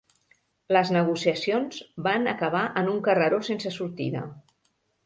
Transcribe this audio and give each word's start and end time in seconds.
Les 0.75 0.91
negociacions 0.95 1.83
van 2.09 2.27
acabar 2.35 2.65
en 2.83 2.93
un 2.95 3.07
carreró 3.11 3.45
sense 3.53 3.79
sortida. 3.79 4.27